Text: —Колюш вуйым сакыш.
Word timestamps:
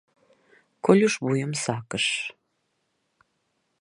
—Колюш 0.85 1.13
вуйым 1.23 1.51
сакыш. 1.63 2.05